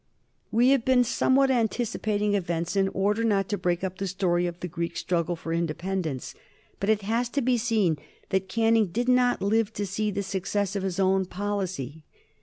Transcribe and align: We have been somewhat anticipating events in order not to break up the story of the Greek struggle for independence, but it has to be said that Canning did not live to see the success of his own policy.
We 0.51 0.69
have 0.69 0.83
been 0.83 1.03
somewhat 1.03 1.51
anticipating 1.51 2.33
events 2.33 2.75
in 2.75 2.87
order 2.87 3.23
not 3.23 3.47
to 3.49 3.55
break 3.59 3.83
up 3.83 3.99
the 3.99 4.07
story 4.07 4.47
of 4.47 4.59
the 4.59 4.67
Greek 4.67 4.97
struggle 4.97 5.35
for 5.35 5.53
independence, 5.53 6.33
but 6.79 6.89
it 6.89 7.03
has 7.03 7.29
to 7.29 7.41
be 7.43 7.59
said 7.59 8.01
that 8.29 8.49
Canning 8.49 8.87
did 8.87 9.07
not 9.07 9.43
live 9.43 9.71
to 9.73 9.85
see 9.85 10.09
the 10.09 10.23
success 10.23 10.75
of 10.75 10.81
his 10.81 10.99
own 10.99 11.25
policy. 11.25 12.03